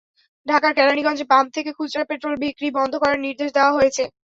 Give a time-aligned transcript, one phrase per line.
[0.47, 4.03] ঢাকার কেরানীগঞ্জে পাম্প থেকে খুচরা পেট্রল বিক্রি বন্ধ করার নির্দেশ দেওয়া হয়েছে।